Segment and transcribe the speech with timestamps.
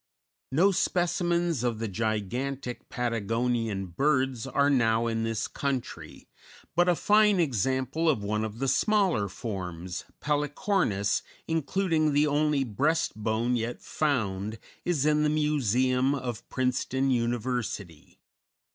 [0.51, 6.27] No specimens of the gigantic Patagonian birds are now in this country,
[6.75, 13.15] but a fine example of one of the smaller forms, Pelycornis, including the only breast
[13.15, 18.17] bone yet found, is in the Museum of Princeton University.